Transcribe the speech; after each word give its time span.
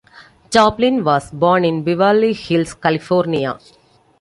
Chaplin 0.49 1.03
was 1.03 1.29
born 1.29 1.63
in 1.63 1.83
Beverly 1.83 2.33
Hills, 2.33 2.73
California. 2.73 3.59